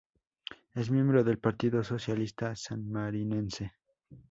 Es 0.73 0.89
miembro 0.89 1.23
del 1.23 1.37
Partido 1.37 1.83
Socialista 1.83 2.55
Sanmarinense. 2.55 3.73